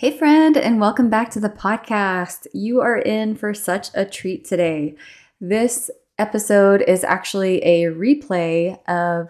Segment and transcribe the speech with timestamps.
[0.00, 2.46] Hey, friend, and welcome back to the podcast.
[2.54, 4.94] You are in for such a treat today.
[5.42, 9.28] This episode is actually a replay of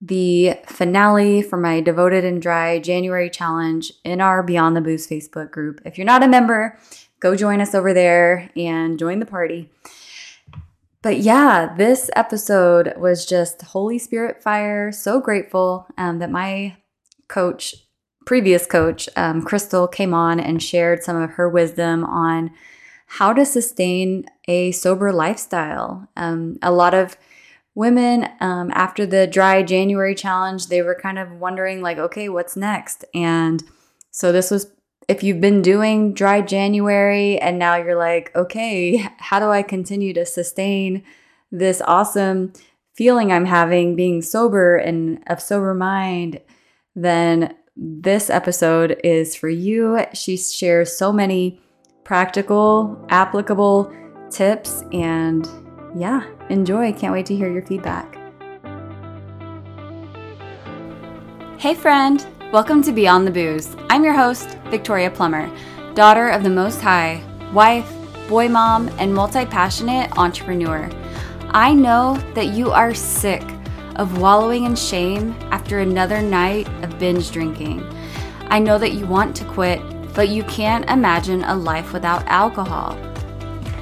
[0.00, 5.50] the finale for my Devoted and Dry January challenge in our Beyond the Booze Facebook
[5.50, 5.82] group.
[5.84, 6.78] If you're not a member,
[7.20, 9.70] go join us over there and join the party.
[11.02, 14.90] But yeah, this episode was just Holy Spirit fire.
[14.90, 16.78] So grateful um, that my
[17.28, 17.74] coach
[18.28, 22.50] previous coach, um, Chrystal, came on and shared some of her wisdom on
[23.06, 26.06] how to sustain a sober lifestyle.
[26.14, 27.16] Um, a lot of
[27.74, 32.54] women, um, after the dry January challenge, they were kind of wondering, like, okay, what's
[32.54, 33.02] next?
[33.14, 33.64] And
[34.10, 34.72] so this was
[35.08, 40.12] if you've been doing dry January and now you're like, okay, how do I continue
[40.12, 41.02] to sustain
[41.50, 42.52] this awesome
[42.92, 46.42] feeling I'm having being sober and of sober mind?
[46.94, 50.04] Then this episode is for you.
[50.12, 51.60] She shares so many
[52.02, 53.92] practical, applicable
[54.30, 55.48] tips, and
[55.94, 56.92] yeah, enjoy.
[56.92, 58.16] Can't wait to hear your feedback.
[61.58, 62.26] Hey, friend.
[62.50, 63.76] Welcome to Beyond the Booze.
[63.90, 65.48] I'm your host, Victoria Plummer,
[65.94, 67.88] daughter of the Most High, wife,
[68.28, 70.90] boy mom, and multi passionate entrepreneur.
[71.50, 73.44] I know that you are sick
[73.98, 77.84] of wallowing in shame after another night of binge drinking.
[78.46, 79.82] I know that you want to quit,
[80.14, 82.96] but you can't imagine a life without alcohol.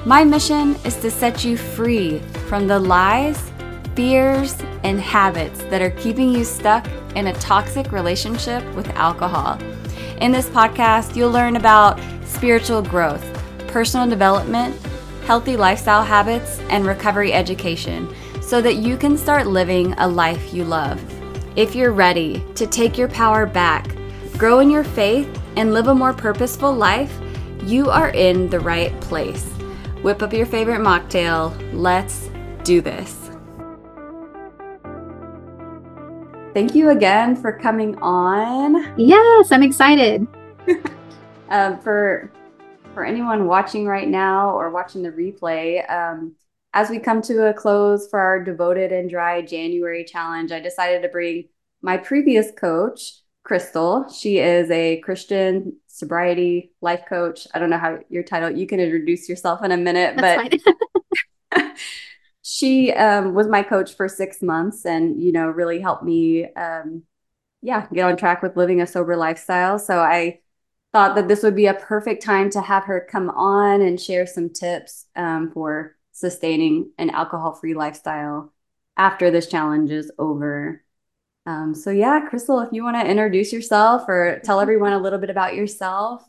[0.05, 3.51] My mission is to set you free from the lies,
[3.95, 9.59] fears, and habits that are keeping you stuck in a toxic relationship with alcohol.
[10.21, 13.23] In this podcast, you'll learn about spiritual growth,
[13.67, 14.75] personal development,
[15.25, 18.07] healthy lifestyle habits, and recovery education
[18.47, 21.03] so that you can start living a life you love.
[21.57, 23.93] If you're ready to take your power back,
[24.37, 27.13] grow in your faith, and live a more purposeful life,
[27.63, 29.43] you are in the right place.
[30.01, 31.53] Whip up your favorite mocktail.
[31.73, 32.29] Let's
[32.63, 33.29] do this.
[36.53, 38.93] Thank you again for coming on.
[38.97, 40.25] Yes, I'm excited.
[41.49, 42.31] um, for
[42.93, 46.33] for anyone watching right now or watching the replay, um,
[46.77, 51.01] as we come to a close for our devoted and dry January challenge, I decided
[51.01, 51.45] to bring
[51.81, 54.07] my previous coach, Chrystal.
[54.15, 57.47] She is a Christian sobriety life coach.
[57.51, 60.59] I don't know how your title, you can introduce yourself in a minute, That's
[61.51, 61.65] but
[62.43, 67.01] she um, was my coach for six months and, you know, really helped me, um,
[67.63, 69.79] yeah, get on track with living a sober lifestyle.
[69.79, 70.41] So I
[70.93, 74.27] thought that this would be a perfect time to have her come on and share
[74.27, 78.51] some tips um, for sustaining an alcohol free lifestyle
[78.97, 80.83] after this challenge is over.
[81.45, 85.19] Um, so, yeah, Chrystal, if you want to introduce yourself or tell everyone a little
[85.19, 86.23] bit about yourself.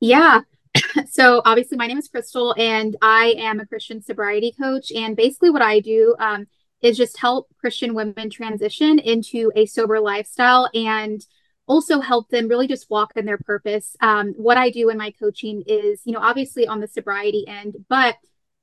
[0.00, 0.40] Yeah.
[1.10, 4.92] So, obviously, my name is Chrystal, and I am a Christian sobriety coach.
[4.92, 6.46] And basically, what I do um,
[6.80, 11.24] is just help Christian women transition into a sober lifestyle and
[11.66, 13.96] also help them really just walk in their purpose.
[14.00, 17.76] Um, what I do in my coaching is, you know, obviously on the sobriety end,
[17.88, 18.16] but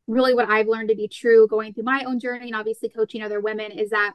[0.09, 3.21] really what I've learned to be true going through my own journey and obviously coaching
[3.21, 4.13] other women is that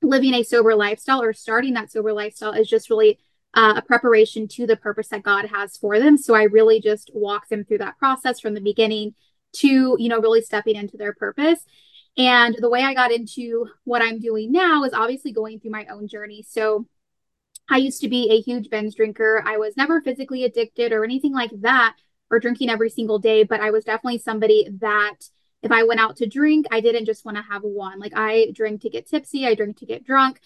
[0.00, 3.18] living a sober lifestyle or starting that sober lifestyle is just really
[3.54, 6.16] uh, a preparation to the purpose that God has for them.
[6.16, 9.14] So I really just walk them through that process from the beginning
[9.54, 11.60] to, you know, really stepping into their purpose.
[12.16, 15.86] And the way I got into what I'm doing now is obviously going through my
[15.86, 16.44] own journey.
[16.48, 16.86] So
[17.68, 19.42] I used to be a huge binge drinker.
[19.44, 21.96] I was never physically addicted or anything like that
[22.30, 25.16] or drinking every single day, but I was definitely somebody that
[25.62, 27.98] if I went out to drink, I didn't just want to have one.
[27.98, 30.40] Like I drink to get tipsy, I drink to get drunk.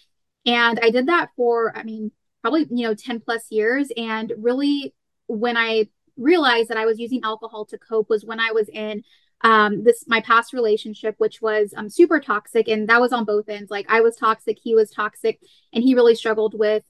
[0.47, 2.11] And I did that for, I mean,
[2.41, 3.91] probably, you know, 10 plus years.
[3.97, 4.95] And really,
[5.27, 9.03] when I realized that I was using alcohol to cope was when I was in
[9.43, 13.49] um, this my past relationship, which was um, super toxic, and that was on both
[13.49, 13.71] ends.
[13.71, 15.41] Like I was toxic, he was toxic,
[15.73, 16.85] and he really struggled with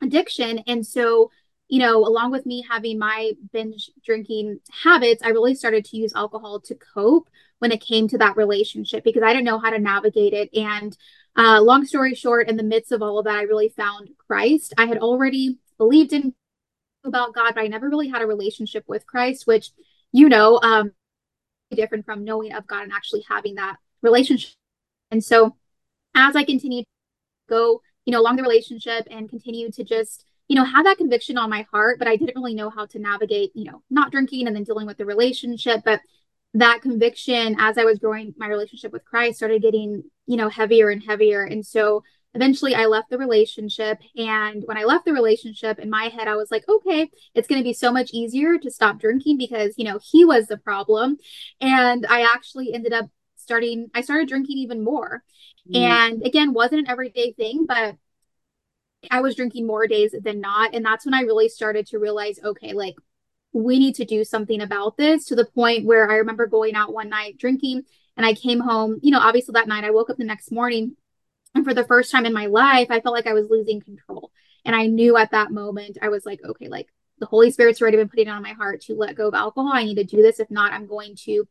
[0.00, 0.60] addiction.
[0.66, 1.30] And so
[1.68, 6.14] you know, along with me having my binge drinking habits, I really started to use
[6.14, 7.28] alcohol to cope
[7.58, 10.50] when it came to that relationship because I didn't know how to navigate it.
[10.56, 10.96] And
[11.36, 14.72] uh, long story short, in the midst of all of that, I really found Christ.
[14.78, 16.34] I had already believed in
[17.04, 19.70] about God, but I never really had a relationship with Christ, which,
[20.10, 20.92] you know, um,
[21.70, 24.50] different from knowing of God and actually having that relationship.
[25.10, 25.56] And so,
[26.14, 30.56] as I continued to go, you know, along the relationship and continue to just you
[30.56, 33.52] know, have that conviction on my heart, but I didn't really know how to navigate,
[33.54, 35.82] you know, not drinking and then dealing with the relationship.
[35.84, 36.00] But
[36.54, 40.88] that conviction as I was growing my relationship with Christ started getting, you know, heavier
[40.88, 41.42] and heavier.
[41.42, 42.02] And so
[42.34, 43.98] eventually I left the relationship.
[44.16, 47.60] And when I left the relationship, in my head, I was like, okay, it's going
[47.60, 51.18] to be so much easier to stop drinking because, you know, he was the problem.
[51.60, 55.22] And I actually ended up starting, I started drinking even more.
[55.70, 55.76] Mm.
[55.76, 57.96] And again, wasn't an everyday thing, but
[59.10, 60.74] I was drinking more days than not.
[60.74, 62.96] And that's when I really started to realize, okay, like
[63.52, 66.92] we need to do something about this to the point where I remember going out
[66.92, 67.84] one night drinking
[68.16, 70.96] and I came home, you know, obviously that night I woke up the next morning
[71.54, 74.30] and for the first time in my life, I felt like I was losing control.
[74.64, 77.96] And I knew at that moment, I was like, okay, like the Holy Spirit's already
[77.96, 79.72] been putting it on my heart to let go of alcohol.
[79.72, 80.40] I need to do this.
[80.40, 81.48] If not, I'm going to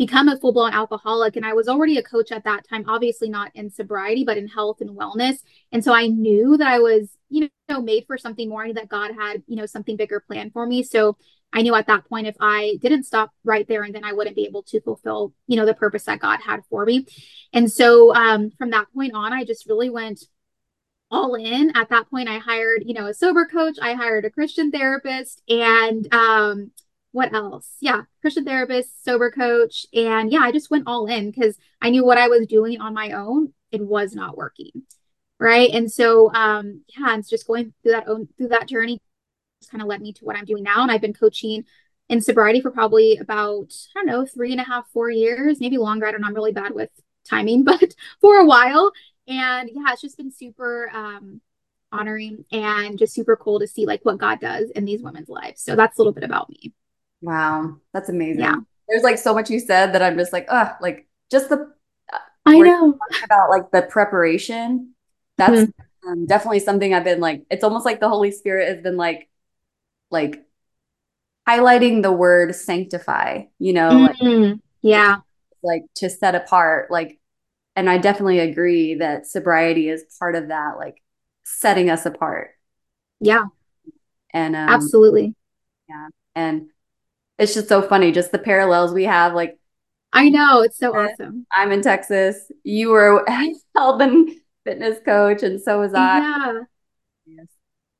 [0.00, 1.36] become a full blown alcoholic.
[1.36, 4.48] And I was already a coach at that time, obviously not in sobriety, but in
[4.48, 5.40] health and wellness.
[5.72, 9.10] And so I knew that I was, you know, made for something more, that God
[9.14, 10.82] had, you know, something bigger planned for me.
[10.82, 11.18] So
[11.52, 14.36] I knew at that point if I didn't stop right there and then I wouldn't
[14.36, 17.04] be able to fulfill, you know, the purpose that God had for me.
[17.52, 20.24] And so um, from that point on, I just really went
[21.10, 21.76] all in.
[21.76, 25.42] At that point, I hired, you know, a sober coach, I hired a Christian therapist,
[25.46, 26.70] and um,
[27.12, 27.68] what else?
[27.80, 29.86] Yeah, Christian therapist, sober coach.
[29.92, 32.94] And yeah, I just went all in because I knew what I was doing on
[32.94, 34.70] my own, it was not working.
[35.38, 35.70] Right.
[35.70, 39.00] And so um, yeah, it's just going through that own through that journey
[39.68, 40.82] kind of led me to what I'm doing now.
[40.82, 41.64] And I've been coaching
[42.08, 45.78] in sobriety for probably about, I don't know, three and a half, four years, maybe
[45.78, 46.06] longer.
[46.06, 46.28] I don't know.
[46.28, 46.90] I'm really bad with
[47.28, 48.92] timing, but for a while.
[49.28, 51.40] And yeah, it's just been super um,
[51.92, 55.62] honoring and just super cool to see like what God does in these women's lives.
[55.62, 56.72] So that's a little bit about me.
[57.20, 57.76] Wow.
[57.92, 58.40] That's amazing.
[58.40, 58.56] Yeah.
[58.88, 61.72] There's like so much you said that I'm just like, oh, like just the,
[62.12, 64.94] uh, I know about like the preparation.
[65.36, 66.08] That's mm-hmm.
[66.08, 69.28] um, definitely something I've been like, it's almost like the Holy Spirit has been like,
[70.10, 70.44] like
[71.48, 74.42] highlighting the word sanctify, you know, mm-hmm.
[74.42, 75.18] like, yeah,
[75.62, 77.18] like to set apart, like,
[77.76, 81.02] and I definitely agree that sobriety is part of that, like
[81.44, 82.50] setting us apart.
[83.20, 83.44] Yeah.
[84.32, 85.34] And um, absolutely.
[85.88, 86.08] Yeah.
[86.34, 86.69] And
[87.40, 89.34] it's just so funny, just the parallels we have.
[89.34, 89.58] Like,
[90.12, 91.46] I know it's so awesome.
[91.50, 92.52] I'm in Texas.
[92.62, 93.32] You were a
[93.74, 94.30] health and
[94.62, 96.18] fitness coach, and so was I.
[96.18, 96.52] Yeah.
[97.26, 97.46] Yes.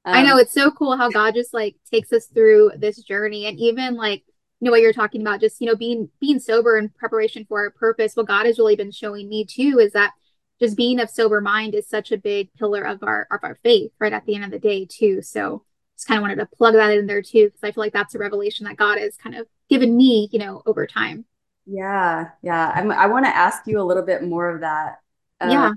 [0.04, 3.46] Um, I know it's so cool how God just like takes us through this journey
[3.46, 4.24] and even like
[4.58, 7.60] you know what you're talking about just you know being being sober in preparation for
[7.60, 10.12] our purpose what God has really been showing me too is that
[10.58, 13.92] just being of sober mind is such a big pillar of our of our faith
[14.00, 15.64] right at the end of the day too so
[16.00, 18.14] just kind of wanted to plug that in there too because I feel like that's
[18.14, 21.24] a revelation that God has kind of given me you know over time
[21.66, 25.00] yeah yeah I'm, I want to ask you a little bit more of that
[25.40, 25.72] um, yeah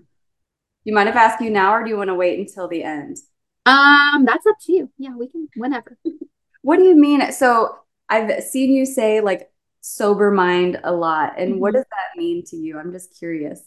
[0.84, 2.84] you mind if I ask you now or do you want to wait until the
[2.84, 3.18] end
[3.66, 4.92] um, that's up to you.
[4.98, 5.98] Yeah, we can whenever.
[6.62, 7.32] what do you mean?
[7.32, 7.78] So
[8.10, 9.50] I've seen you say like
[9.82, 11.34] sober mind a lot.
[11.38, 11.60] And mm-hmm.
[11.60, 12.78] what does that mean to you?
[12.78, 13.62] I'm just curious.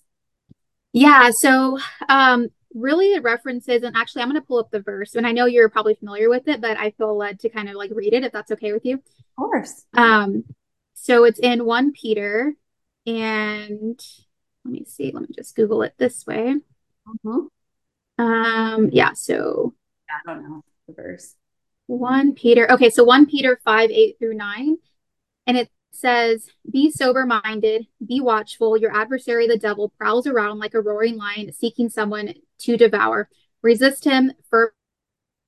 [0.93, 1.79] Yeah, so
[2.09, 5.33] um really it references and actually I'm going to pull up the verse and I
[5.33, 8.13] know you're probably familiar with it, but I feel led to kind of like read
[8.13, 8.97] it if that's okay with you.
[8.97, 9.03] Of
[9.37, 9.87] course.
[9.95, 10.45] Um
[10.95, 12.55] so it's in 1 Peter
[13.07, 14.01] and
[14.65, 16.55] let me see, let me just google it this way.
[17.25, 18.23] Mm-hmm.
[18.23, 19.75] Um yeah, so
[20.11, 21.35] I don't know the verse.
[21.87, 22.71] 1 Peter.
[22.73, 24.77] Okay, so 1 Peter 5, 8 through 9.
[25.47, 28.77] And it says, Be sober minded, be watchful.
[28.77, 33.29] Your adversary, the devil, prowls around like a roaring lion, seeking someone to devour.
[33.63, 34.75] Resist him, for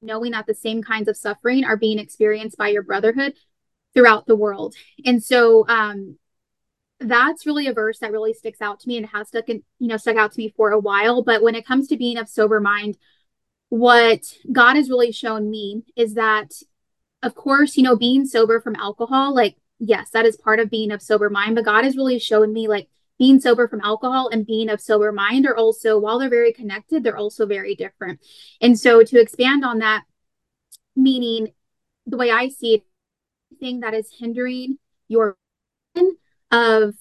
[0.03, 3.35] knowing that the same kinds of suffering are being experienced by your brotherhood
[3.95, 4.75] throughout the world.
[5.05, 6.19] And so, um,
[7.01, 9.89] that's really a verse that really sticks out to me and has stuck in, you
[9.89, 11.23] know, stuck out to me for a while.
[11.23, 12.99] But when it comes to being of sober mind,
[13.69, 14.21] what
[14.51, 16.53] God has really shown me is that,
[17.23, 20.91] of course, you know, being sober from alcohol, like, yes, that is part of being
[20.91, 24.47] of sober mind, but God has really shown me like being sober from alcohol and
[24.47, 28.21] being of sober mind are also, while they're very connected, they're also very different.
[28.61, 30.05] And so to expand on that,
[30.95, 31.53] meaning
[32.07, 32.83] the way I see it,
[33.61, 35.37] thing that is hindering your
[36.51, 36.95] of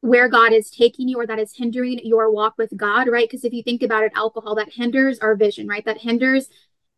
[0.00, 3.28] where God is taking you or that is hindering your walk with God, right?
[3.28, 5.84] Because if you think about it, alcohol that hinders our vision, right?
[5.84, 6.48] That hinders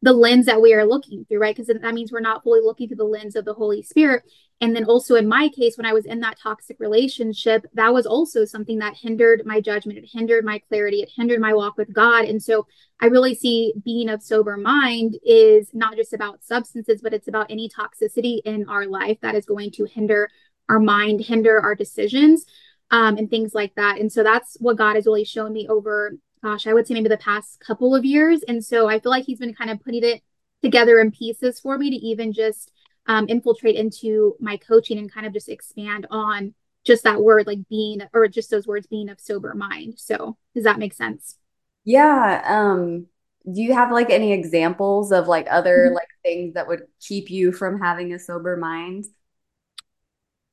[0.02, 1.54] the lens that we are looking through, right?
[1.54, 4.22] Because that means we're not fully looking through the lens of the Holy Spirit.
[4.62, 8.06] And then also in my case, when I was in that toxic relationship, that was
[8.06, 9.98] also something that hindered my judgment.
[9.98, 11.02] It hindered my clarity.
[11.02, 12.24] It hindered my walk with God.
[12.24, 12.66] And so
[13.00, 17.50] I really see being of sober mind is not just about substances, but it's about
[17.50, 20.30] any toxicity in our life that is going to hinder
[20.68, 22.46] our mind, hinder our decisions
[22.90, 23.98] um, and things like that.
[23.98, 27.08] And so that's what God has really shown me over, gosh, I would say maybe
[27.08, 28.42] the past couple of years.
[28.42, 30.22] And so I feel like He's been kind of putting it
[30.62, 32.72] together in pieces for me to even just
[33.06, 36.54] um, infiltrate into my coaching and kind of just expand on
[36.84, 39.94] just that word, like being, or just those words being of sober mind.
[39.98, 41.36] So does that make sense?
[41.84, 42.42] Yeah.
[42.46, 43.06] Um,
[43.50, 45.94] do you have like any examples of like other Mhm.
[45.94, 49.06] like things that would keep you from having a sober mind?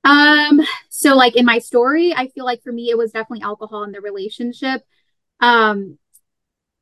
[0.03, 3.83] Um, so like in my story, I feel like for me it was definitely alcohol
[3.83, 4.83] in the relationship.
[5.39, 5.97] Um,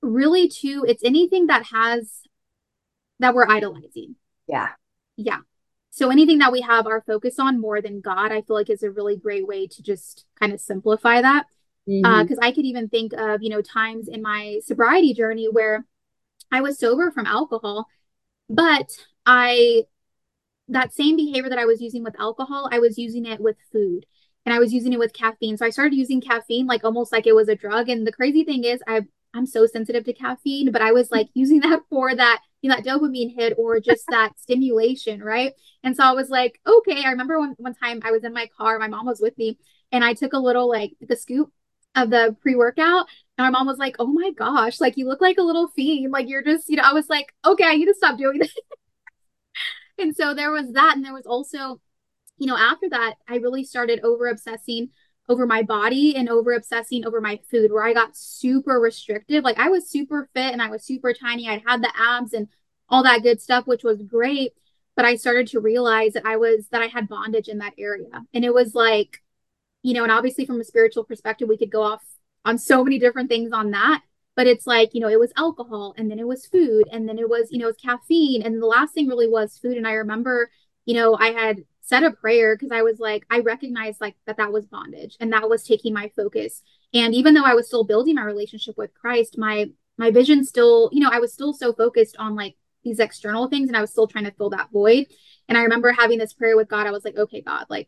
[0.01, 2.21] really too, it's anything that has
[3.19, 4.15] that we're idolizing.
[4.47, 4.69] Yeah.
[5.17, 5.39] Yeah.
[5.91, 8.83] So anything that we have our focus on more than God, I feel like is
[8.83, 11.45] a really great way to just kind of simplify that.
[12.03, 15.47] Uh, hmm because I could even think of, you know, times in my sobriety journey
[15.49, 15.85] where
[16.51, 17.87] I was sober from alcohol,
[18.49, 18.89] but
[19.25, 19.83] I
[20.67, 24.05] that same behavior that I was using with alcohol, I was using it with food
[24.45, 25.57] and I was using it with caffeine.
[25.57, 27.89] So I started using caffeine like almost like it was a drug.
[27.89, 29.01] And the crazy thing is, I
[29.33, 32.77] I'm so sensitive to caffeine, but I was like using that for that, you know,
[32.77, 35.53] that dopamine hit or just that stimulation, right?
[35.83, 37.03] And so I was like, okay.
[37.03, 39.57] I remember one one time I was in my car, my mom was with me,
[39.91, 41.51] and I took a little like the scoop
[41.95, 43.07] of the pre-workout.
[43.37, 46.11] And my mom was like, oh my gosh, like you look like a little fiend.
[46.11, 48.55] Like you're just, you know, I was like, okay, I need to stop doing this.
[49.97, 50.95] and so there was that.
[50.95, 51.81] And there was also,
[52.37, 54.89] you know, after that, I really started over obsessing
[55.27, 59.43] over my body and over obsessing over my food, where I got super restrictive.
[59.43, 61.49] Like I was super fit and I was super tiny.
[61.49, 62.47] I had the abs and
[62.89, 64.53] all that good stuff, which was great.
[64.95, 68.23] But I started to realize that I was, that I had bondage in that area.
[68.33, 69.21] And it was like,
[69.83, 72.03] you know, and obviously from a spiritual perspective, we could go off
[72.45, 74.01] on so many different things on that.
[74.35, 77.17] But it's like, you know, it was alcohol and then it was food and then
[77.17, 78.41] it was, you know, it was caffeine.
[78.41, 79.77] And the last thing really was food.
[79.77, 80.49] And I remember,
[80.85, 84.37] you know, I had said a prayer because I was like, I recognized like that
[84.37, 86.61] that was bondage and that was taking my focus.
[86.93, 90.89] And even though I was still building my relationship with Christ, my my vision still,
[90.91, 93.91] you know, I was still so focused on like these external things and I was
[93.91, 95.05] still trying to fill that void.
[95.47, 96.85] And I remember having this prayer with God.
[96.87, 97.87] I was like, okay, God, like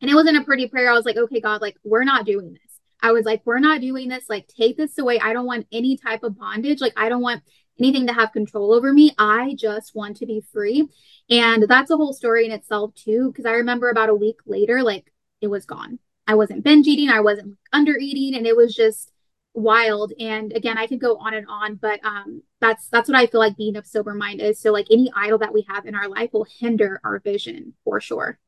[0.00, 0.90] and it wasn't a pretty prayer.
[0.90, 2.60] I was like, okay, God, like, we're not doing this.
[3.00, 4.24] I was like, we're not doing this.
[4.28, 5.18] Like, take this away.
[5.18, 6.80] I don't want any type of bondage.
[6.80, 7.42] Like, I don't want
[7.78, 9.12] anything to have control over me.
[9.18, 10.88] I just want to be free.
[11.30, 13.32] And that's a whole story in itself, too.
[13.36, 15.98] Cause I remember about a week later, like, it was gone.
[16.26, 19.10] I wasn't binge eating, I wasn't under eating, and it was just
[19.52, 20.12] wild.
[20.18, 23.40] And again, I could go on and on, but um, that's that's what I feel
[23.40, 24.58] like being of sober mind is.
[24.58, 28.00] So like any idol that we have in our life will hinder our vision for
[28.00, 28.38] sure.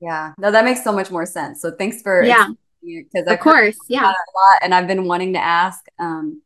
[0.00, 0.32] Yeah.
[0.38, 1.60] No, that makes so much more sense.
[1.60, 2.48] So thanks for Yeah.
[2.82, 3.76] because Of I've course.
[3.88, 4.02] Yeah.
[4.02, 6.42] a lot and I've been wanting to ask um,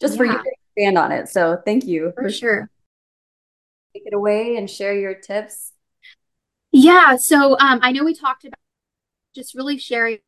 [0.00, 0.40] just for you
[0.76, 1.28] expand on it.
[1.28, 2.70] So thank you For for sure.
[3.94, 5.72] take it away and share your tips.
[6.72, 7.16] Yeah.
[7.16, 8.58] So um, I know we talked about
[9.34, 10.18] just really sharing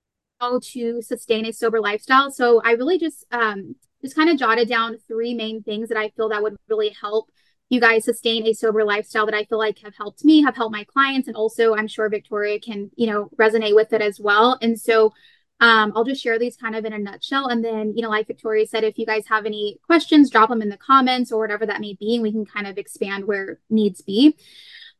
[0.40, 2.30] how to sustain a sober lifestyle.
[2.30, 6.10] So I really just um, just kind of jotted down three main things that I
[6.10, 7.30] feel that would really help
[7.68, 10.72] you guys sustain a sober lifestyle that I feel like have helped me, have helped
[10.72, 14.56] my clients, and also I'm sure Victoria can, you know, resonate with it as well.
[14.62, 15.12] And so
[15.60, 17.48] um, I'll just share these kind of in a nutshell.
[17.48, 20.60] And then, you know, like Victoria said, if you guys have any questions, drop them
[20.60, 23.58] in the comments or whatever that may be, and we can kind of expand where
[23.70, 24.36] needs be.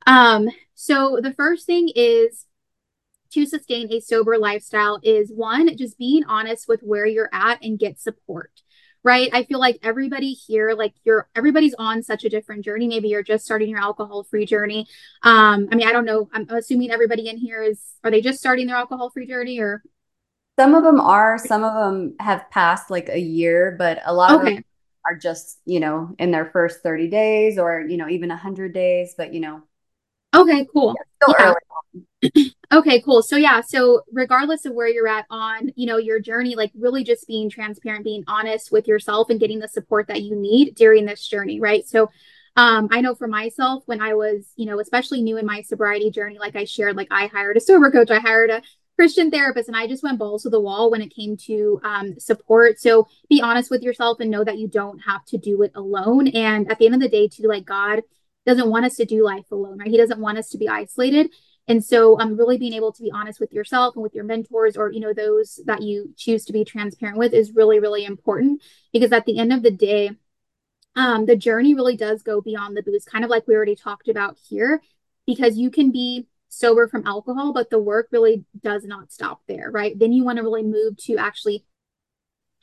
[0.07, 2.47] Um, so the first thing is
[3.33, 7.79] to sustain a sober lifestyle is one, just being honest with where you're at and
[7.79, 8.51] get support.
[9.05, 9.31] Right.
[9.33, 12.89] I feel like everybody here, like you're everybody's on such a different journey.
[12.89, 14.89] Maybe you're just starting your alcohol free journey.
[15.23, 16.29] Um, I mean, I don't know.
[16.33, 19.85] I'm assuming everybody in here is are they just starting their alcohol free journey or
[20.59, 24.35] Some of them are, some of them have passed like a year, but a lot
[24.35, 24.65] of them
[25.07, 29.15] are just, you know, in their first 30 days or, you know, even 100 days,
[29.17, 29.63] but, you know,
[30.35, 30.95] Okay, cool.
[31.23, 31.55] still Yeah.
[32.73, 33.23] Okay, cool.
[33.23, 37.05] So yeah, so regardless of where you're at on, you know, your journey, like really
[37.05, 41.07] just being transparent, being honest with yourself and getting the support that you need during
[41.07, 41.87] this journey, right?
[41.87, 42.11] So
[42.57, 46.11] um I know for myself when I was, you know, especially new in my sobriety
[46.11, 48.63] journey, like I shared, like I hired a sober coach, I hired a
[48.97, 52.19] Christian therapist, and I just went balls to the wall when it came to um,
[52.19, 52.81] support.
[52.81, 56.29] So be honest with yourself and know that you don't have to do it alone.
[56.29, 58.03] And at the end of the day, too, like God
[58.47, 59.89] doesn't want us to do life alone, right?
[59.89, 61.31] He doesn't want us to be isolated.
[61.69, 64.77] And so um really being able to be honest with yourself and with your mentors
[64.77, 68.63] or you know those that you choose to be transparent with is really really important
[68.93, 70.13] because at the end of the day
[70.95, 74.09] um the journey really does go beyond the booze kind of like we already talked
[74.09, 74.81] about here
[75.27, 79.71] because you can be sober from alcohol but the work really does not stop there
[79.71, 81.65] right then you want to really move to actually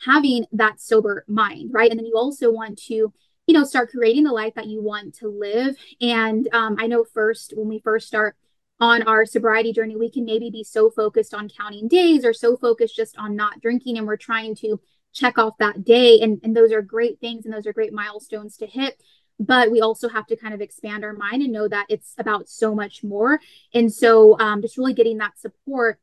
[0.06, 3.14] having that sober mind right and then you also want to
[3.46, 7.04] you know start creating the life that you want to live and um, i know
[7.04, 8.36] first when we first start
[8.84, 12.58] on our sobriety journey, we can maybe be so focused on counting days or so
[12.58, 14.80] focused just on not drinking and we're trying to
[15.14, 16.20] check off that day.
[16.20, 19.02] And, and those are great things and those are great milestones to hit.
[19.40, 22.48] But we also have to kind of expand our mind and know that it's about
[22.48, 23.40] so much more.
[23.74, 26.00] And so um, just really getting that support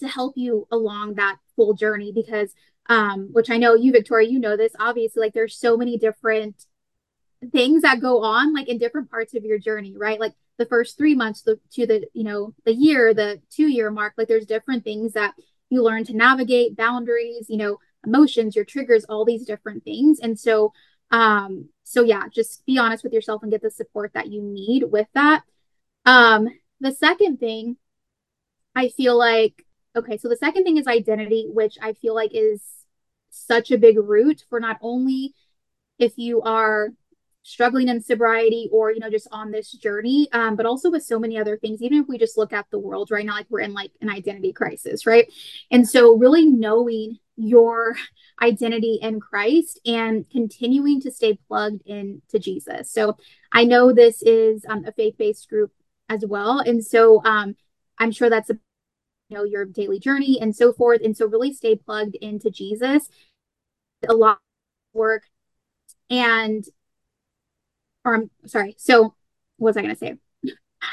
[0.00, 2.54] to help you along that full journey because
[2.86, 5.20] um, which I know you, Victoria, you know this obviously.
[5.20, 6.66] Like there's so many different
[7.52, 10.20] things that go on like in different parts of your journey, right?
[10.20, 13.90] Like the first three months the, to the you know the year, the two year
[13.90, 14.14] mark.
[14.16, 15.34] Like there's different things that
[15.70, 20.20] you learn to navigate, boundaries, you know, emotions, your triggers, all these different things.
[20.20, 20.72] And so,
[21.14, 24.82] um, so yeah, just be honest with yourself and get the support that you need
[24.82, 25.44] with that.
[26.04, 26.48] Um,
[26.80, 27.76] the second thing
[28.74, 32.60] I feel like, okay, so the second thing is identity, which I feel like is
[33.30, 35.34] such a big root for not only
[36.00, 36.88] if you are
[37.44, 41.18] struggling in sobriety or you know just on this journey um, but also with so
[41.18, 43.60] many other things even if we just look at the world right now like we're
[43.60, 45.30] in like an identity crisis right?
[45.70, 47.96] And so really knowing your
[48.42, 52.90] identity in christ and continuing to stay plugged in to jesus.
[52.90, 53.16] So
[53.52, 55.70] i know this is um, a faith-based group
[56.08, 56.60] as well.
[56.60, 57.56] And so um,
[57.98, 58.58] i'm sure that's a
[59.28, 61.02] you know your daily journey and so forth.
[61.04, 63.10] And so really stay plugged into jesus.
[64.08, 65.24] A lot of work
[66.08, 66.64] and
[68.04, 68.74] or I'm sorry.
[68.78, 69.14] So
[69.56, 70.16] what was I going to say?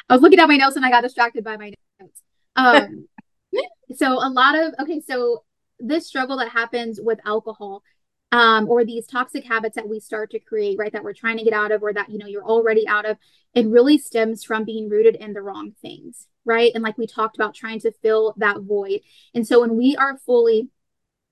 [0.09, 2.21] I was looking at my notes and I got distracted by my notes.
[2.55, 3.07] Um,
[3.95, 5.43] so a lot of, okay, so
[5.79, 7.83] this struggle that happens with alcohol
[8.31, 11.43] um, or these toxic habits that we start to create, right, that we're trying to
[11.43, 13.17] get out of or that, you know, you're already out of,
[13.53, 16.71] it really stems from being rooted in the wrong things, right?
[16.73, 19.01] And like we talked about trying to fill that void.
[19.33, 20.69] And so when we are fully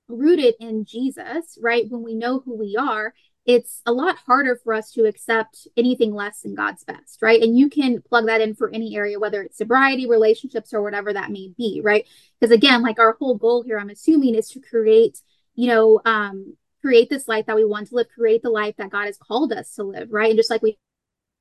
[0.09, 3.13] rooted in Jesus, right, when we know who we are,
[3.50, 7.41] it's a lot harder for us to accept anything less than God's best, right?
[7.41, 11.12] And you can plug that in for any area, whether it's sobriety, relationships, or whatever
[11.12, 12.06] that may be, right?
[12.39, 15.20] Because again, like our whole goal here, I'm assuming, is to create,
[15.56, 18.91] you know, um, create this life that we want to live, create the life that
[18.91, 20.29] God has called us to live, right?
[20.29, 20.77] And just like we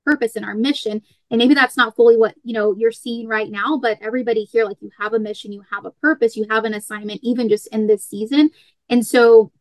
[0.06, 3.50] purpose and our mission and maybe that's not fully what you know you're seeing right
[3.50, 6.64] now but everybody here like you have a mission you have a purpose you have
[6.64, 8.48] an assignment even just in this season
[8.88, 9.52] and so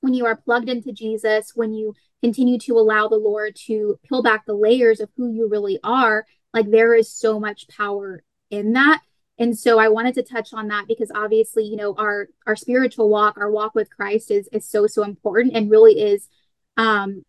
[0.00, 4.22] when you are plugged into Jesus, when you continue to allow the Lord to peel
[4.22, 8.72] back the layers of who you really are, like there is so much power in
[8.74, 9.00] that.
[9.38, 13.10] And so I wanted to touch on that because obviously, you know, our our spiritual
[13.10, 16.28] walk, our walk with Christ is is so so important and really is
[16.76, 17.24] um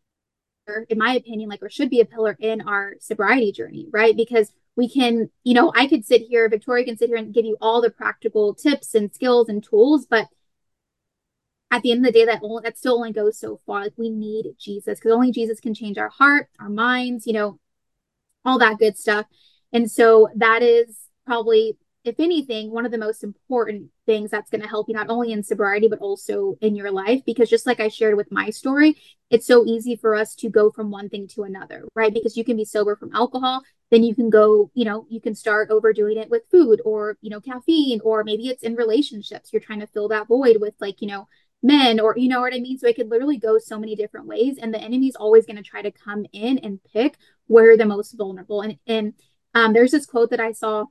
[0.89, 4.15] in my opinion like or should be a pillar in our sobriety journey, right?
[4.15, 7.45] Because we can, you know, I could sit here, Victoria can sit here and give
[7.45, 10.27] you all the practical tips and skills and tools, but
[11.69, 13.81] at the end of the day, that only, that still only goes so far.
[13.81, 17.59] Like we need Jesus because only Jesus can change our heart, our minds, you know,
[18.45, 19.25] all that good stuff.
[19.73, 24.61] And so that is probably, if anything, one of the most important things that's going
[24.61, 27.21] to help you not only in sobriety, but also in your life.
[27.25, 28.95] Because just like I shared with my story,
[29.29, 32.13] it's so easy for us to go from one thing to another, right?
[32.13, 35.35] Because you can be sober from alcohol, then you can go, you know, you can
[35.35, 39.51] start overdoing it with food or, you know, caffeine, or maybe it's in relationships.
[39.51, 41.27] You're trying to fill that void with like, you know,
[41.63, 42.77] men or you know what I mean?
[42.77, 44.57] So it could literally go so many different ways.
[44.61, 47.17] And the enemy's always going to try to come in and pick
[47.47, 48.61] where the most vulnerable.
[48.61, 49.13] And and
[49.53, 50.85] um, there's this quote that I saw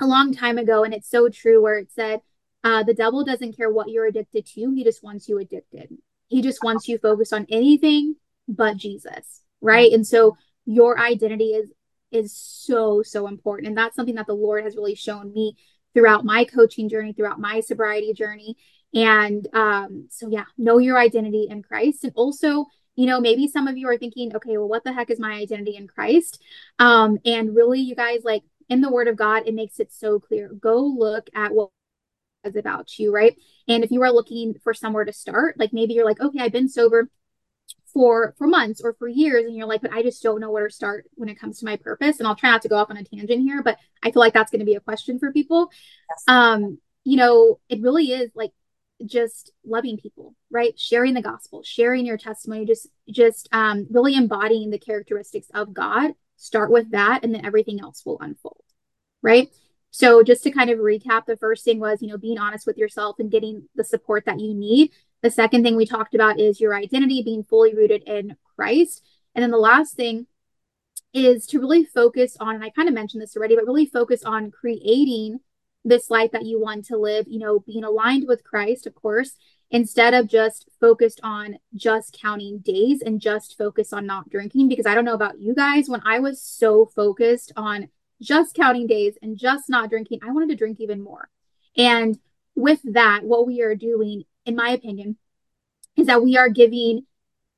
[0.00, 2.20] a long time ago, and it's so true where it said,
[2.62, 5.96] uh, the devil doesn't care what you're addicted to, he just wants you addicted.
[6.28, 9.42] He just wants you focused on anything but Jesus.
[9.60, 9.92] Right.
[9.92, 10.36] And so
[10.68, 11.72] your identity is
[12.10, 15.54] is so so important and that's something that the lord has really shown me
[15.94, 18.56] throughout my coaching journey throughout my sobriety journey
[18.94, 22.04] and um, so, yeah, know your identity in Christ.
[22.04, 25.10] And also, you know, maybe some of you are thinking, okay, well, what the heck
[25.10, 26.42] is my identity in Christ?
[26.78, 30.18] Um, and really, you guys, like in the Word of God, it makes it so
[30.18, 30.48] clear.
[30.48, 31.70] Go look at what
[32.44, 33.36] is about you, right?
[33.66, 36.52] And if you are looking for somewhere to start, like maybe you're like, okay, I've
[36.52, 37.08] been sober
[37.92, 40.68] for for months or for years and you're like but i just don't know where
[40.68, 42.90] to start when it comes to my purpose and i'll try not to go off
[42.90, 45.32] on a tangent here but i feel like that's going to be a question for
[45.32, 45.70] people
[46.08, 46.24] yes.
[46.28, 48.52] um you know it really is like
[49.06, 50.78] just loving people right?
[50.78, 56.12] Sharing the gospel sharing your testimony just just um, really embodying the characteristics of god.
[56.36, 58.62] Start with that and then everything else will unfold
[59.22, 59.50] right?
[59.90, 62.78] So just to kind of recap the first thing was you know being honest with
[62.78, 64.92] yourself and getting the support that you need.
[65.22, 69.04] The second thing we talked about is your identity being fully rooted in christ.
[69.34, 70.26] And then the last thing
[71.12, 74.22] is to really focus on and i kind of mentioned this already but really focus
[74.24, 75.40] on creating
[75.88, 79.36] this life that you want to live, you know, being aligned with Christ, of course,
[79.70, 84.68] instead of just focused on just counting days and just focus on not drinking.
[84.68, 87.88] Because I don't know about you guys, when I was so focused on
[88.20, 91.28] just counting days and just not drinking, I wanted to drink even more.
[91.76, 92.18] And
[92.54, 95.16] with that, what we are doing, in my opinion,
[95.96, 97.06] is that we are giving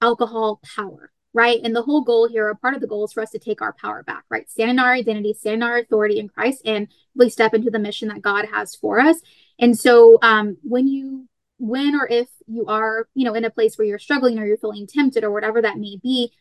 [0.01, 1.61] alcohol power right?
[1.63, 3.63] And the whole goal here, a part of the goal is for us to take
[3.63, 4.51] our power back, right?
[4.51, 7.79] Stand in our identity, stand in our authority in Christ, and really step into the
[7.79, 9.21] mission that God has for us.
[9.59, 13.77] And so um, when you when or if you are, you know, in a place
[13.77, 16.33] where you're struggling or you're feeling tempted or whatever that may be,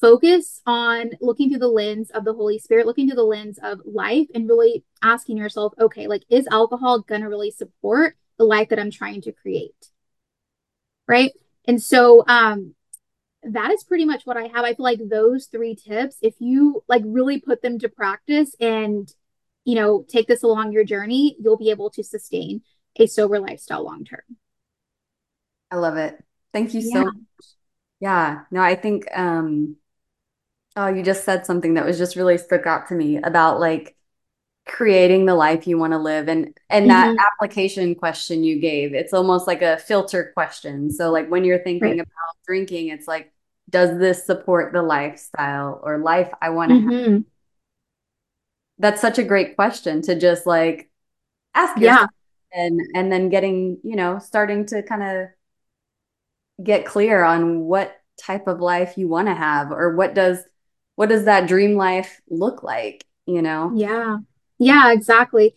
[0.00, 3.80] focus on looking through the lens of the Holy Spirit, looking through the lens of
[3.84, 8.70] life, and really asking yourself, okay, like, is alcohol going to really support the life
[8.70, 9.90] that I'm trying to create?
[11.06, 11.32] Right.
[11.68, 12.74] And so, um,
[13.44, 14.64] that is pretty much what I have.
[14.64, 19.12] I feel like those three tips, if you like really put them to practice and,
[19.64, 22.62] you know, take this along your journey, you'll be able to sustain
[22.96, 24.22] a sober lifestyle long term.
[25.70, 26.22] I love it.
[26.52, 26.92] Thank you yeah.
[26.92, 27.14] so much.
[28.00, 28.40] Yeah.
[28.50, 29.76] No, I think um
[30.76, 33.96] oh, you just said something that was just really stuck out to me about like
[34.66, 37.18] creating the life you want to live and and that mm-hmm.
[37.18, 41.88] application question you gave it's almost like a filter question so like when you're thinking
[41.88, 41.98] right.
[41.98, 43.32] about drinking it's like
[43.70, 47.12] does this support the lifestyle or life i want to mm-hmm.
[47.14, 47.24] have
[48.78, 50.88] that's such a great question to just like
[51.54, 52.10] ask yourself
[52.54, 52.64] yeah.
[52.64, 55.28] and and then getting you know starting to kind of
[56.64, 60.38] get clear on what type of life you want to have or what does
[60.94, 64.18] what does that dream life look like you know yeah
[64.64, 65.54] yeah exactly.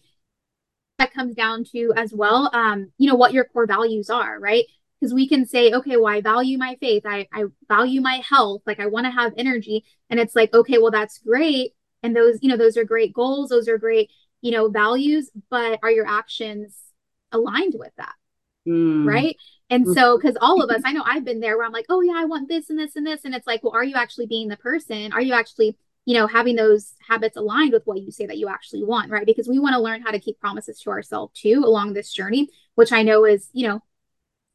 [0.97, 4.65] That comes down to as well um you know what your core values are right?
[4.99, 7.03] Because we can say okay well i value my faith.
[7.05, 8.61] I i value my health.
[8.65, 9.83] Like i want to have energy.
[10.09, 11.71] And it's like okay well that's great.
[12.03, 13.49] And those you know those are great goals.
[13.49, 16.79] Those are great you know values but are your actions
[17.31, 18.13] aligned with that?
[18.67, 19.07] Mm.
[19.07, 19.37] right?
[19.69, 22.01] And so, because all of us, I know I've been there where I'm like, oh,
[22.01, 23.25] yeah, I want this and this and this.
[23.25, 25.11] And it's like, well, are you actually being the person?
[25.11, 28.47] Are you actually, you know, having those habits aligned with what you say that you
[28.47, 29.11] actually want?
[29.11, 29.25] Right.
[29.25, 32.49] Because we want to learn how to keep promises to ourselves too along this journey,
[32.75, 33.81] which I know is, you know,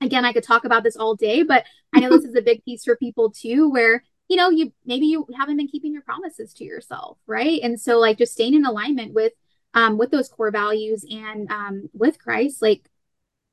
[0.00, 2.64] again, I could talk about this all day, but I know this is a big
[2.64, 6.54] piece for people too, where, you know, you maybe you haven't been keeping your promises
[6.54, 7.18] to yourself.
[7.26, 7.60] Right.
[7.62, 9.32] And so, like, just staying in alignment with,
[9.74, 12.88] um, with those core values and um, with Christ, like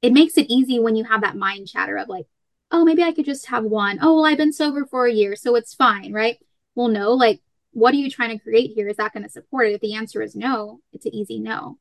[0.02, 2.28] it makes it easy when you have that mind chatter of like,
[2.72, 4.00] oh, maybe I could just have one.
[4.02, 6.38] Oh, well, I've been sober for a year, so it's fine, right?
[6.76, 7.42] Well, no, like,
[7.78, 8.88] what are you trying to create here?
[8.88, 9.74] Is that going to support it?
[9.74, 11.78] If the answer is no, it's an easy no.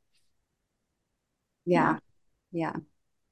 [1.65, 2.01] Yeah.
[2.53, 2.77] Yeah.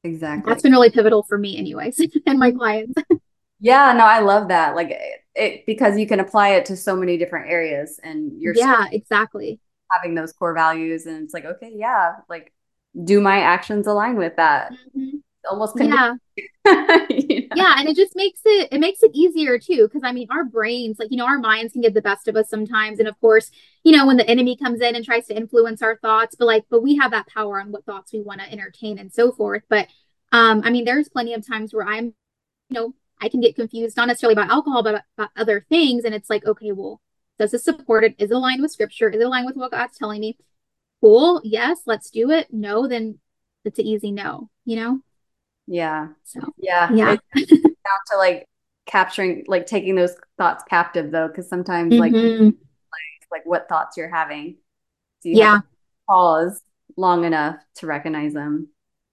[0.03, 0.50] Exactly.
[0.50, 2.94] That's been really pivotal for me, anyways, and my clients.
[3.61, 3.92] yeah.
[3.92, 4.74] No, I love that.
[4.74, 8.55] Like, it, it, because you can apply it to so many different areas and you're
[8.57, 11.05] yeah, exactly having those core values.
[11.05, 12.50] And it's like, okay, yeah, like
[13.05, 14.72] do my actions align with that?
[14.72, 15.18] Mm-hmm.
[15.50, 16.14] Almost yeah.
[17.11, 17.48] you know?
[17.54, 20.44] Yeah, and it just makes it it makes it easier too because I mean our
[20.44, 23.20] brains like you know our minds can get the best of us sometimes and of
[23.20, 23.50] course,
[23.83, 26.64] you know, when the enemy comes in and tries to influence our thoughts, but like
[26.70, 29.62] but we have that power on what thoughts we want to entertain and so forth.
[29.68, 29.88] But
[30.33, 32.14] um I mean there's plenty of times where I'm
[32.70, 36.14] you know, I can get confused not necessarily about alcohol but about other things and
[36.14, 37.00] it's like okay, well,
[37.38, 38.14] does this support it?
[38.18, 39.09] Is it aligned with scripture?
[39.11, 40.38] Is it aligned with what God's telling me?
[41.04, 43.18] cool yes let's do it no then
[43.62, 45.00] it's an easy no you know
[45.66, 46.09] yeah.
[46.24, 46.90] So yeah.
[46.92, 47.16] yeah.
[47.37, 48.46] Down to like
[48.87, 52.00] capturing like taking those thoughts captive though because sometimes mm-hmm.
[52.00, 54.57] like like like what thoughts you're having.
[55.20, 55.61] So you yeah.
[56.09, 56.62] pause
[56.96, 58.68] long enough to recognize them.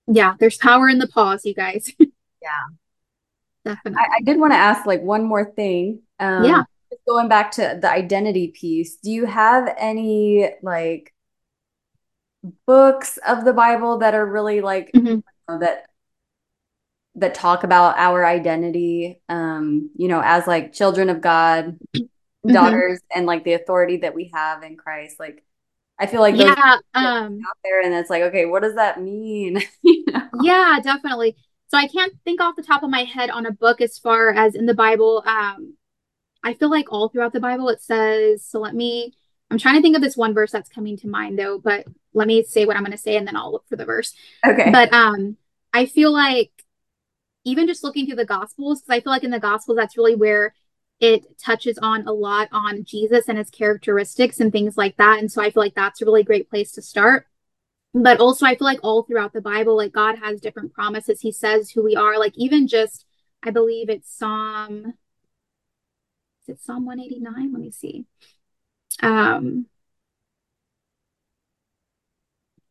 [0.08, 0.36] Yeah.
[0.40, 1.92] There's power in the pause you guys.
[2.44, 3.76] Yeah.
[3.76, 4.00] Definitely.
[4.00, 6.02] I, I did want to ask like one more thing.
[6.20, 6.64] Um yeah.
[7.08, 11.14] going back to the identity piece do you have any like
[12.66, 15.08] books of the Bible that are really like mm-hmm.
[15.08, 15.86] you know, that
[17.16, 22.54] that talk about our identity um you know as like children of God mm-hmm.
[22.54, 25.44] daughters and like the authority that we have in Christ like
[26.00, 29.62] I feel like yeah um out there and it's like okay what does that mean
[29.82, 30.28] you know?
[30.42, 31.36] yeah definitely
[31.68, 34.32] so I can't think off the top of my head on a book as far
[34.32, 35.76] as in the Bible um
[36.44, 39.14] I feel like all throughout the Bible it says so let me
[39.50, 42.26] I'm trying to think of this one verse that's coming to mind though, but let
[42.26, 44.14] me say what I'm going to say and then I'll look for the verse.
[44.46, 44.72] Okay.
[44.72, 45.36] But um
[45.74, 46.52] I feel like
[47.44, 50.16] even just looking through the gospels because I feel like in the gospels that's really
[50.16, 50.54] where
[51.00, 55.20] it touches on a lot on Jesus and his characteristics and things like that.
[55.20, 57.26] And so I feel like that's a really great place to start.
[57.94, 61.22] But also I feel like all throughout the Bible like God has different promises.
[61.22, 63.06] He says who we are like even just
[63.44, 64.94] I believe it's Psalm
[66.44, 67.54] is it Psalm 189?
[67.54, 68.06] Let me see.
[69.02, 69.68] Um,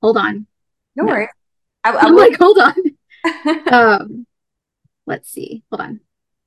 [0.03, 0.47] hold on.
[0.97, 1.13] No, no.
[1.13, 1.29] worries.
[1.85, 2.75] I, am like, hold on.
[3.73, 4.27] um,
[5.11, 5.62] let's see.
[5.70, 6.01] Hold on.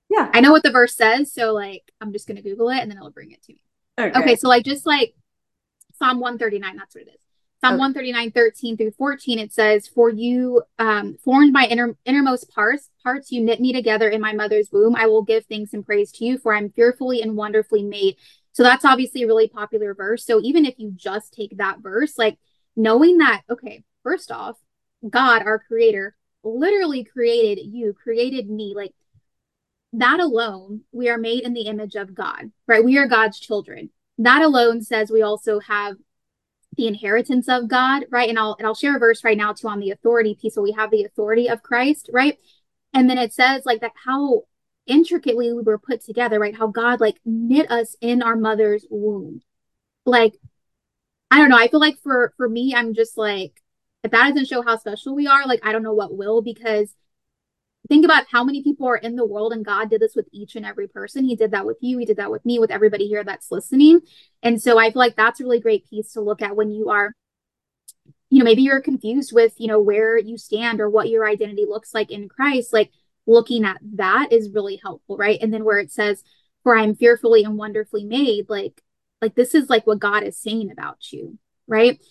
[0.09, 0.29] Yeah.
[0.33, 2.97] I know what the verse says, so like I'm just gonna Google it and then
[2.97, 3.61] it'll bring it to me.
[3.99, 4.19] Okay.
[4.19, 5.13] okay so like just like
[5.99, 7.21] Psalm 139, that's what it is.
[7.61, 7.79] Psalm okay.
[7.79, 13.31] 139, 13 through 14, it says, For you um, formed my inner, innermost parts, parts,
[13.31, 14.97] you knit me together in my mother's womb.
[14.97, 18.17] I will give thanks and praise to you, for I'm fearfully and wonderfully made.
[18.51, 20.25] So that's obviously a really popular verse.
[20.25, 22.37] So even if you just take that verse, like
[22.75, 24.57] knowing that, okay, first off,
[25.09, 28.73] God, our creator, literally created you, created me.
[28.75, 28.93] Like
[29.93, 32.83] that alone, we are made in the image of God, right?
[32.83, 33.89] We are God's children.
[34.17, 35.95] That alone says we also have
[36.75, 38.29] the inheritance of God, right?
[38.29, 40.55] And I'll and I'll share a verse right now too on the authority piece.
[40.55, 42.37] So we have the authority of Christ, right?
[42.93, 44.43] And then it says like that how
[44.85, 46.55] intricately we were put together, right?
[46.55, 49.41] How God like knit us in our mother's womb.
[50.05, 50.33] Like,
[51.31, 51.57] I don't know.
[51.57, 53.62] I feel like for for me, I'm just like,
[54.03, 56.93] if that doesn't show how special we are, like I don't know what will because
[57.89, 60.55] think about how many people are in the world and God did this with each
[60.55, 61.25] and every person.
[61.25, 64.01] He did that with you, he did that with me, with everybody here that's listening.
[64.41, 66.89] And so I feel like that's a really great piece to look at when you
[66.89, 67.13] are
[68.33, 71.65] you know, maybe you're confused with, you know, where you stand or what your identity
[71.69, 72.73] looks like in Christ.
[72.73, 72.89] Like
[73.27, 75.37] looking at that is really helpful, right?
[75.39, 76.23] And then where it says,
[76.63, 78.81] for I'm fearfully and wonderfully made, like,
[79.21, 81.37] like this is like what God is saying about you,
[81.67, 82.01] right?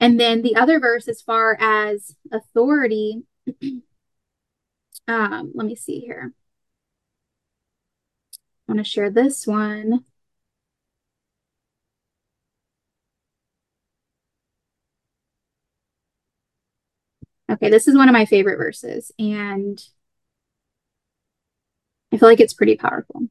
[0.00, 3.22] And then the other verse, as far as authority,
[5.08, 6.32] um, let me see here.
[8.68, 10.04] I want to share this one.
[17.50, 19.82] Okay, this is one of my favorite verses, and
[22.10, 23.22] I feel like it's pretty powerful.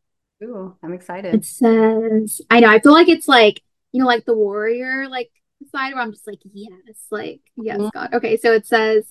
[0.43, 1.33] Ooh, I'm excited.
[1.33, 5.31] It says, I know, I feel like it's like, you know, like the warrior like
[5.69, 7.89] side where I'm just like, yes, like, yes, mm-hmm.
[7.93, 8.13] God.
[8.13, 9.05] Okay, so it says,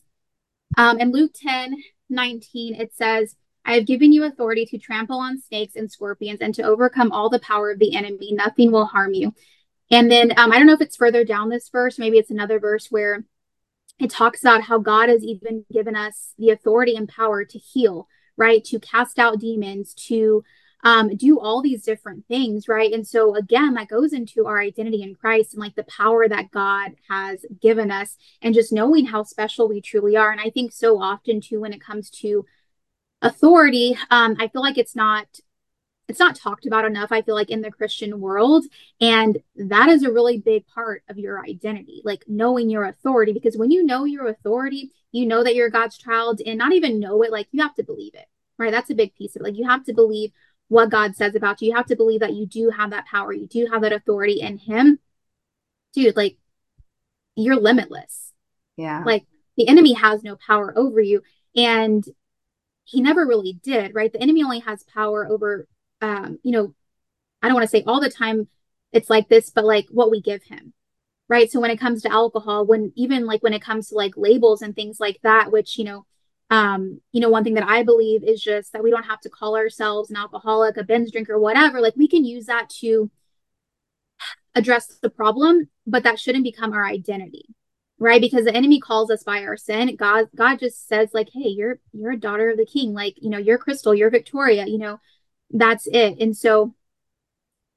[0.77, 1.77] um, in Luke 10
[2.09, 6.55] 19, it says, I have given you authority to trample on snakes and scorpions and
[6.57, 8.33] to overcome all the power of the enemy.
[8.33, 9.35] Nothing will harm you.
[9.91, 12.59] And then um, I don't know if it's further down this verse, maybe it's another
[12.59, 13.25] verse where
[13.99, 18.09] it talks about how God has even given us the authority and power to heal,
[18.37, 18.65] right?
[18.65, 20.43] To cast out demons, to
[20.83, 22.93] um, do all these different things, right?
[22.93, 26.51] And so, again, that goes into our identity in Christ and like the power that
[26.51, 30.33] God has given us and just knowing how special we truly are.
[30.33, 32.45] And I think so often, too, when it comes to
[33.21, 35.27] authority, um, I feel like it's not.
[36.09, 38.67] It's not talked about enough, I feel like, in the Christian world.
[39.01, 43.33] And that is a really big part of your identity, like knowing your authority.
[43.33, 46.99] Because when you know your authority, you know that you're God's child and not even
[46.99, 48.27] know it, like you have to believe it,
[48.59, 48.73] right?
[48.73, 49.45] That's a big piece of it.
[49.45, 50.33] Like you have to believe
[50.73, 51.69] what God says about you.
[51.69, 54.41] You have to believe that you do have that power, you do have that authority
[54.41, 54.99] in Him.
[55.93, 56.39] Dude, like
[57.37, 58.33] you're limitless.
[58.79, 59.03] Yeah.
[59.05, 59.27] Like
[59.59, 61.21] the enemy has no power over you.
[61.55, 62.03] And
[62.85, 64.11] he never really did, right?
[64.11, 65.69] The enemy only has power over,
[66.01, 66.75] um, you know,
[67.43, 68.49] I don't want to say all the time
[68.93, 70.73] it's like this, but like what we give him,
[71.29, 71.53] right?
[71.53, 74.63] So when it comes to alcohol, when even like when it comes to like labels
[74.63, 76.07] and things like that, which, you know,
[76.53, 79.31] um, you know, one thing that I believe is just that we don't have to
[79.31, 81.81] call ourselves an alcoholic, a binge drinker, whatever.
[81.81, 83.11] Like we can use that to
[84.55, 87.47] address the problem, but that shouldn't become our identity,
[87.99, 88.21] right?
[88.21, 89.97] Because the enemy calls us by our sin.
[89.97, 92.93] God, God just says like, "Hey, you're you're a daughter of the King.
[92.93, 94.67] Like, you know, you're Chrystal, you're Victoria.
[94.67, 95.01] You know,
[95.49, 96.75] that's it." And so,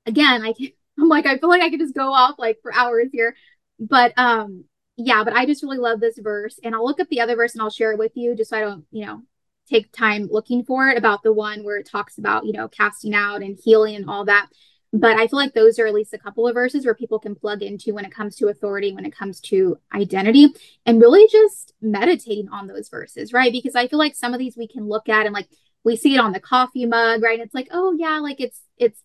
[0.05, 2.73] again, I can I'm like, I feel like I could just go off like for
[2.73, 3.38] hours here,
[3.79, 4.65] but um,
[4.97, 6.60] yeah, but I just really love this verse.
[6.63, 8.58] And I'll look up the other verse and I'll share it with you just so
[8.58, 9.23] I don't, you know,
[9.69, 13.13] take time looking for it about the one where it talks about, you know, casting
[13.13, 14.47] out and healing and all that.
[14.93, 17.36] But I feel like those are at least a couple of verses where people can
[17.36, 20.47] plug into when it comes to authority, when it comes to identity,
[20.86, 23.51] and really just meditating on those verses, right?
[23.51, 25.49] Because I feel like some of these we can look at and like
[25.84, 27.39] we see it on the coffee mug, right?
[27.39, 29.01] it's like, oh yeah, like it's it's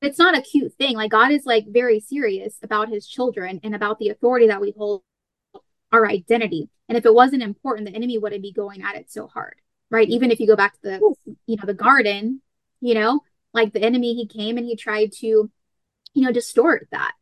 [0.00, 0.96] it's not a cute thing.
[0.96, 4.72] Like God is like very serious about his children and about the authority that we
[4.76, 5.02] hold
[5.92, 6.68] our identity.
[6.88, 9.56] And if it wasn't important, the enemy wouldn't be going at it so hard,
[9.90, 10.08] right?
[10.08, 12.42] Even if you go back to the, you know, the garden,
[12.80, 13.20] you know,
[13.52, 15.50] like the enemy, he came and he tried to, you
[16.14, 17.12] know, distort that.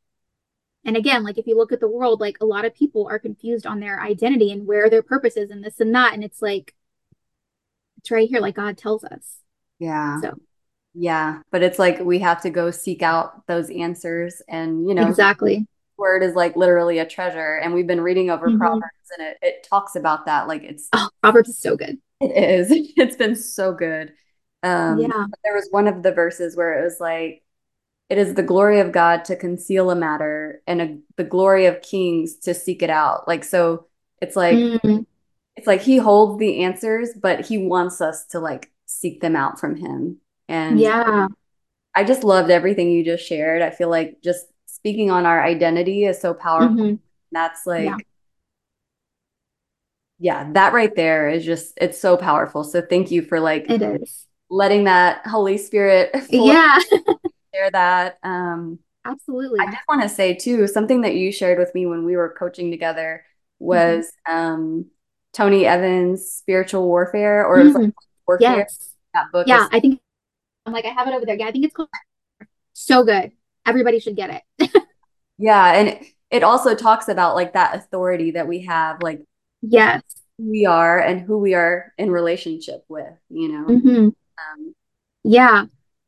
[0.84, 3.18] And again, like if you look at the world, like a lot of people are
[3.18, 6.14] confused on their identity and where their purpose is and this and that.
[6.14, 6.74] And it's like,
[7.98, 9.38] it's right here, like God tells us.
[9.78, 10.20] Yeah.
[10.20, 10.34] So,
[10.96, 11.40] yeah.
[11.50, 15.66] But it's like we have to go seek out those answers and, you know, exactly
[15.98, 17.56] word is like literally a treasure.
[17.56, 18.58] And we've been reading over mm-hmm.
[18.58, 20.48] Proverbs and it, it talks about that.
[20.48, 21.98] Like it's oh, Proverbs is so good.
[22.20, 22.70] It is.
[22.96, 24.12] It's been so good.
[24.62, 25.26] Um yeah.
[25.44, 27.42] there was one of the verses where it was like,
[28.08, 31.82] it is the glory of God to conceal a matter and a, the glory of
[31.82, 33.26] kings to seek it out.
[33.26, 33.86] Like so
[34.20, 35.02] it's like mm-hmm.
[35.56, 39.58] it's like he holds the answers, but he wants us to like seek them out
[39.58, 40.18] from him.
[40.48, 41.28] And yeah.
[41.94, 43.62] I just loved everything you just shared.
[43.62, 46.76] I feel like just speaking on our identity is so powerful.
[46.76, 46.94] Mm-hmm.
[47.32, 47.96] That's like, yeah.
[50.18, 52.64] yeah, that right there is just, it's so powerful.
[52.64, 56.78] So thank you for like, it is letting that Holy Spirit, yeah,
[57.54, 58.18] share that.
[58.22, 59.60] Um, absolutely.
[59.60, 62.34] I just want to say too, something that you shared with me when we were
[62.38, 63.24] coaching together
[63.58, 64.36] was, mm-hmm.
[64.36, 64.86] um,
[65.32, 67.92] Tony Evans' Spiritual Warfare, or it's like
[68.26, 68.58] Warfare.
[68.58, 68.94] yes.
[69.12, 70.00] That book Yeah, is I think
[70.66, 71.36] I'm like I have it over there.
[71.36, 71.88] Yeah, I think it's called
[72.72, 73.32] so good.
[73.64, 74.72] Everybody should get it.
[75.38, 75.98] yeah, and
[76.30, 79.22] it, also talks about like that authority that we have, like
[79.62, 80.02] Yes.
[80.38, 83.64] who we are and who we are in relationship with, you know.
[83.64, 84.74] hmm Um,
[85.24, 85.64] Yeah.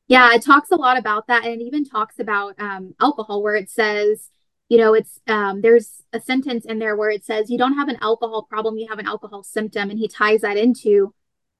[0.06, 3.56] Yeah, it talks a lot about that and it even talks about um alcohol where
[3.56, 4.30] it says,
[4.68, 7.88] you know, it's um there's a sentence in there where it says you don't have
[7.88, 11.14] an alcohol problem, you have an alcohol symptom and he ties that into,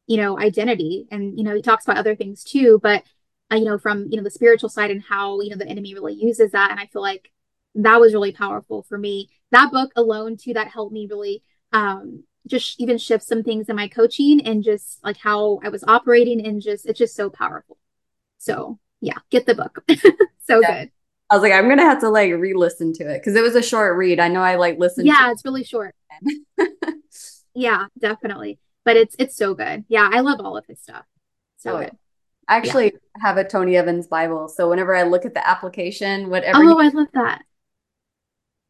[0.09, 3.05] you know, identity and you know, he talks about other things too, but
[3.53, 5.94] uh, you know, from, you know, the spiritual side and how, you know, the enemy
[5.94, 7.31] really uses that and I feel like
[7.77, 9.29] that was really powerful for me.
[9.53, 13.77] That book alone too that helped me really um just even shift some things in
[13.77, 17.77] my coaching and just like how I was operating and just it's just so powerful.
[18.38, 19.85] So yeah, get the book.
[20.49, 20.85] So yeah.
[20.85, 20.90] good.
[21.29, 23.61] I was like, I'm gonna have to like re-listen to it because it was a
[23.62, 24.18] short read.
[24.18, 25.94] I know I like listened Yeah, it's really short.
[27.59, 28.61] Yeah, definitely.
[28.85, 29.85] But it's it's so good.
[29.88, 31.05] Yeah, I love all of his stuff.
[31.59, 31.93] So Oh, good.
[32.49, 32.73] I Yeah.
[32.73, 36.79] actually have a Tony Evans Bible, so whenever I look at the application, whatever Oh,
[36.81, 37.45] I love that.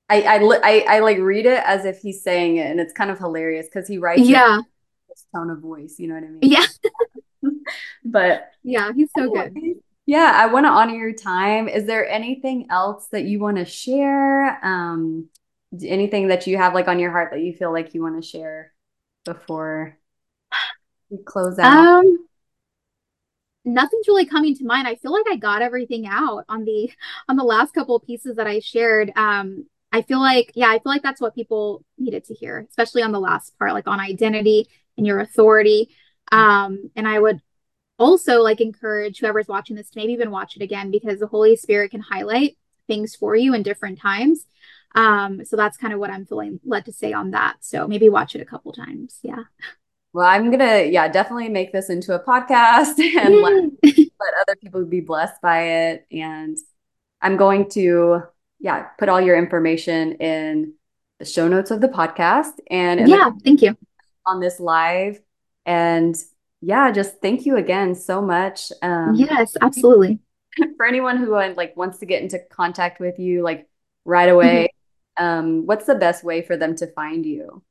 [0.09, 2.93] I I, li- I I like read it as if he's saying it, and it's
[2.93, 4.61] kind of hilarious because he writes it in Yeah.
[5.09, 5.97] this tone of voice.
[5.99, 6.51] You know what I mean?
[6.51, 6.67] Yeah.
[8.05, 9.57] But Yeah, he's so good.
[10.07, 11.69] yeah, I want to honor your time.
[11.69, 14.65] Is there anything else that you want to share?
[14.65, 15.29] Um,
[15.83, 18.27] anything that you have like on your heart that you feel like you want to
[18.27, 18.73] share
[19.27, 19.98] before
[21.25, 22.05] close out?
[22.05, 22.29] Um,
[23.65, 24.89] nothing's really coming to mind.
[24.89, 26.91] I feel like I got everything out on the
[27.29, 29.13] on the last couple of pieces that I shared.
[29.17, 33.03] Um, I feel like, yeah, I feel like that's what people needed to hear, especially
[33.03, 35.89] on the last part, like on identity and your authority.
[36.31, 37.41] Um, and I would
[37.99, 41.57] also like encourage whoever's watching this to maybe even watch it again because the Holy
[41.57, 44.45] Spirit can highlight things for you in different times.
[44.95, 47.57] Um, so that's kind of what I'm feeling led to say on that.
[47.61, 49.19] So maybe watch it a couple times.
[49.23, 49.45] Yeah.
[50.13, 54.85] Well, I'm gonna, yeah, definitely make this into a podcast and let, let other people
[54.85, 56.07] be blessed by it.
[56.11, 56.57] And
[57.21, 58.23] I'm going to,
[58.61, 60.75] yeah, put all your information in
[61.19, 63.77] the show notes of the podcast and in the Yeah, thank you.
[64.25, 65.21] on this live.
[65.67, 66.17] And
[66.61, 68.73] yeah, just thank you again so much.
[68.83, 70.21] Um, Yes, absolutely.
[70.77, 73.69] for anyone who uh, like wants to get into contact with you like
[74.05, 74.73] right away,
[75.19, 77.63] um, what's the best way for them to find you?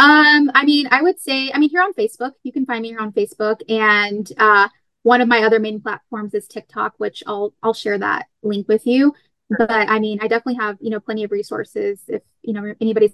[0.00, 2.88] Um, I mean, I would say, I mean, here on Facebook, you can find me
[2.88, 4.68] here on Facebook, and uh,
[5.02, 8.86] one of my other main platforms is TikTok, which I'll I'll share that link with
[8.86, 9.14] you.
[9.50, 13.12] But I mean, I definitely have, you know, plenty of resources if, you know, anybody's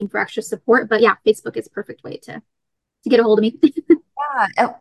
[0.00, 0.88] looking for extra support.
[0.88, 2.42] But yeah, Facebook is a perfect way to
[3.04, 3.58] to get a hold of me.
[4.36, 4.48] Yeah.
[4.58, 4.74] Oh,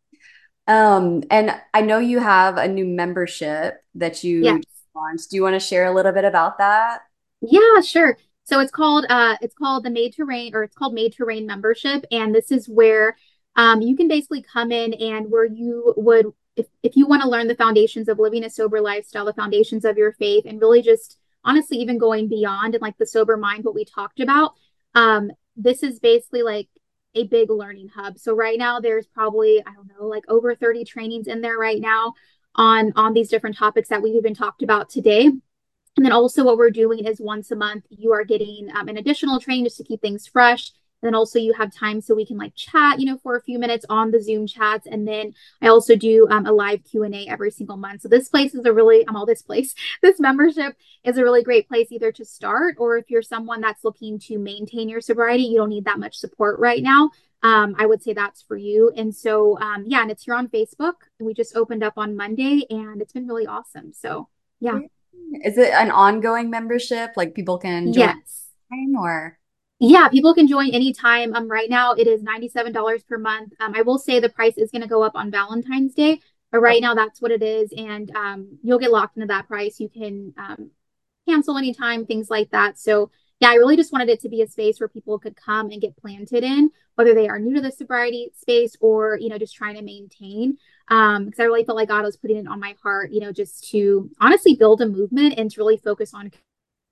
[0.74, 4.58] Um, and I know you have a new membership that you Yeah.
[4.96, 5.32] launched.
[5.32, 7.02] Do you want to share a little bit about that?
[7.42, 8.18] Yeah, sure.
[8.48, 11.26] So it's called uh it's called the Made to Reign or it's called Made to
[11.26, 13.18] Reign membership and this is where
[13.58, 17.30] um you can basically come in and where you would if if you want to
[17.30, 20.82] learn the foundations of living a sober lifestyle, the foundations of your faith and really
[20.82, 24.54] just honestly even going beyond and like the sober mind what we talked about,
[24.96, 26.70] um this is basically like
[27.16, 28.18] a big learning hub.
[28.18, 31.82] So right now there's probably I don't know like over 30 trainings in there right
[31.82, 32.14] now
[32.56, 35.32] on on these different topics that we've even talked about today.
[35.98, 38.98] And then also what we're doing is once a month, you are getting um, an
[38.98, 40.72] additional training just to keep things fresh.
[41.02, 43.42] And then also you have time so we can like chat, you know, for a
[43.42, 44.88] few minutes on the Zoom chats.
[44.88, 48.02] And then I also do um, a live Q&A every single month.
[48.02, 51.44] So this place is a really, I'm all this place, this membership is a really
[51.44, 55.44] great place either to start or if you're someone that's looking to maintain your sobriety,
[55.44, 57.12] you don't need that much support right now.
[57.44, 58.92] Um, I would say that's for you.
[58.96, 60.94] And so, um, yeah, and it's here on Facebook.
[61.20, 63.94] We just opened up on Monday and it's been really awesome.
[63.94, 64.30] So,
[64.60, 64.80] yeah.
[65.44, 67.12] Is it an ongoing membership?
[67.16, 68.48] Like people can join Yes.
[68.98, 69.40] or
[69.80, 71.36] Yeah, people can join anytime.
[71.36, 73.54] Um, right now it is $97 per month.
[73.60, 76.20] Um, I will say the price is going to go up on Valentine's Day,
[76.52, 79.80] but right now that's what it is, and um, you'll get locked into that price.
[79.80, 80.72] You can um,
[81.28, 82.80] cancel anytime, things like that.
[82.80, 85.70] So yeah, I really just wanted it to be a space where people could come
[85.70, 89.38] and get planted in, whether they are new to the sobriety space or you know
[89.38, 90.58] just trying to maintain.
[90.90, 93.32] Um, because I really felt like God was putting it on my heart, you know,
[93.32, 96.32] just to honestly build a movement and to really focus on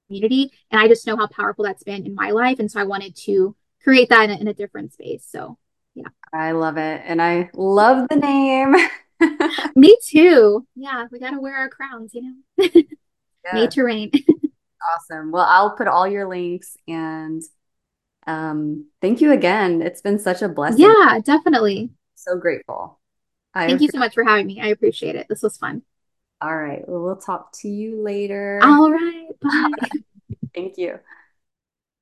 [0.08, 0.52] community.
[0.70, 2.60] And I just know how powerful that's been in my life.
[2.60, 5.26] And so I wanted to create that in a, in a different space.
[5.28, 5.58] So
[5.94, 6.10] yeah.
[6.34, 7.02] I love it.
[7.06, 8.76] And I love the name.
[9.76, 10.68] Me too.
[10.76, 12.82] Yeah, we gotta wear our crowns, you know.
[13.54, 14.12] Yeah, to reign.
[14.96, 15.32] Awesome.
[15.32, 17.42] Well, I'll put all your links and
[18.28, 19.82] um thank you again.
[19.82, 20.80] It's been such a blessing.
[20.80, 21.92] yeah, definitely.
[22.16, 23.00] So grateful.
[23.54, 24.62] I Thank you so much for having me.
[24.62, 25.28] I appreciate it.
[25.30, 25.84] This was fun.
[26.42, 26.88] all right.
[26.88, 28.62] Well, we'll talk to you later.
[28.62, 29.28] All right.
[29.42, 29.90] Bye.
[30.56, 31.00] Thank you.